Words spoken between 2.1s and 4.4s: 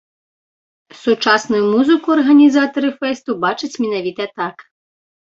арганізатары фэсту бачаць менавіта